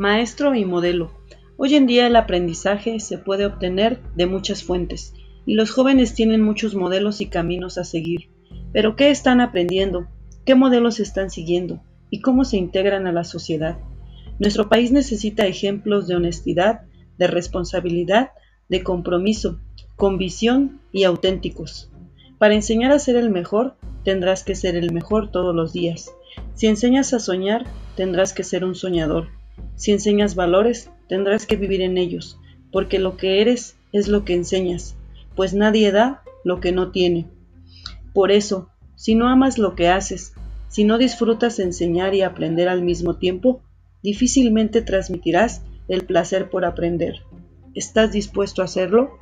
Maestro 0.00 0.54
y 0.54 0.64
modelo. 0.64 1.10
Hoy 1.58 1.74
en 1.74 1.86
día 1.86 2.06
el 2.06 2.16
aprendizaje 2.16 3.00
se 3.00 3.18
puede 3.18 3.44
obtener 3.44 4.00
de 4.16 4.24
muchas 4.24 4.64
fuentes 4.64 5.12
y 5.44 5.56
los 5.56 5.70
jóvenes 5.72 6.14
tienen 6.14 6.40
muchos 6.40 6.74
modelos 6.74 7.20
y 7.20 7.26
caminos 7.26 7.76
a 7.76 7.84
seguir. 7.84 8.30
Pero 8.72 8.96
¿qué 8.96 9.10
están 9.10 9.42
aprendiendo? 9.42 10.08
¿Qué 10.46 10.54
modelos 10.54 11.00
están 11.00 11.28
siguiendo? 11.28 11.82
¿Y 12.08 12.22
cómo 12.22 12.46
se 12.46 12.56
integran 12.56 13.06
a 13.06 13.12
la 13.12 13.24
sociedad? 13.24 13.76
Nuestro 14.38 14.70
país 14.70 14.90
necesita 14.90 15.44
ejemplos 15.46 16.06
de 16.06 16.16
honestidad, 16.16 16.80
de 17.18 17.26
responsabilidad, 17.26 18.30
de 18.70 18.82
compromiso, 18.82 19.60
con 19.96 20.16
visión 20.16 20.80
y 20.92 21.04
auténticos. 21.04 21.90
Para 22.38 22.54
enseñar 22.54 22.90
a 22.92 22.98
ser 22.98 23.16
el 23.16 23.28
mejor, 23.28 23.76
tendrás 24.02 24.44
que 24.44 24.54
ser 24.54 24.76
el 24.76 24.94
mejor 24.94 25.30
todos 25.30 25.54
los 25.54 25.74
días. 25.74 26.10
Si 26.54 26.68
enseñas 26.68 27.12
a 27.12 27.18
soñar, 27.18 27.66
tendrás 27.96 28.32
que 28.32 28.44
ser 28.44 28.64
un 28.64 28.74
soñador. 28.74 29.28
Si 29.76 29.92
enseñas 29.92 30.34
valores, 30.34 30.90
tendrás 31.08 31.46
que 31.46 31.56
vivir 31.56 31.80
en 31.80 31.98
ellos, 31.98 32.38
porque 32.72 32.98
lo 32.98 33.16
que 33.16 33.40
eres 33.40 33.76
es 33.92 34.08
lo 34.08 34.24
que 34.24 34.34
enseñas, 34.34 34.96
pues 35.36 35.54
nadie 35.54 35.90
da 35.92 36.22
lo 36.44 36.60
que 36.60 36.72
no 36.72 36.90
tiene. 36.90 37.26
Por 38.12 38.30
eso, 38.30 38.70
si 38.96 39.14
no 39.14 39.28
amas 39.28 39.58
lo 39.58 39.74
que 39.74 39.88
haces, 39.88 40.34
si 40.68 40.84
no 40.84 40.98
disfrutas 40.98 41.58
enseñar 41.58 42.14
y 42.14 42.22
aprender 42.22 42.68
al 42.68 42.82
mismo 42.82 43.16
tiempo, 43.16 43.62
difícilmente 44.02 44.82
transmitirás 44.82 45.62
el 45.88 46.04
placer 46.04 46.48
por 46.50 46.64
aprender. 46.64 47.16
¿Estás 47.74 48.12
dispuesto 48.12 48.62
a 48.62 48.66
hacerlo? 48.66 49.18